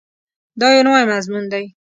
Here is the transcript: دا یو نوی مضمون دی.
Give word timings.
دا 0.59 0.67
یو 0.75 0.83
نوی 0.87 1.03
مضمون 1.13 1.43
دی. 1.51 1.65